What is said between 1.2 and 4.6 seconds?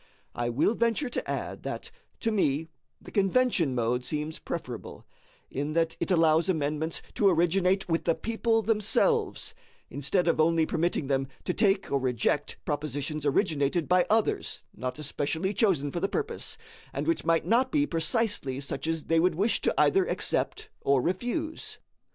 add that to me the convention mode seems